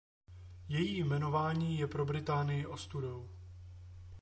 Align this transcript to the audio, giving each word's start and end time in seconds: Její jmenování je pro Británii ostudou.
Její 0.69 0.97
jmenování 1.03 1.79
je 1.79 1.87
pro 1.87 2.05
Británii 2.05 2.65
ostudou. 2.65 3.29